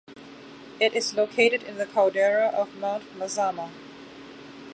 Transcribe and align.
It 0.79 0.95
is 0.95 1.13
located 1.13 1.61
in 1.61 1.77
the 1.77 1.85
caldera 1.85 2.47
of 2.47 2.73
Mount 2.75 3.03
Mazama. 3.13 3.69